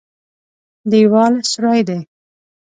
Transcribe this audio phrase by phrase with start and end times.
[0.91, 1.99] دېوال سوری دی.